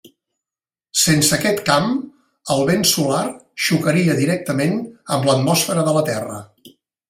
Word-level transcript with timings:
Sense 1.01 1.29
aquest 1.37 1.61
camp, 1.67 1.91
el 2.55 2.65
vent 2.71 2.87
solar 2.93 3.21
xocaria 3.69 4.19
directament 4.25 4.77
amb 5.17 5.31
l'atmosfera 5.33 5.89
de 5.91 5.99
la 6.01 6.07
Terra. 6.13 6.45